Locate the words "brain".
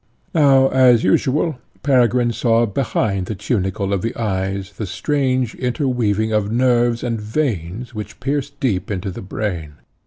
9.21-9.73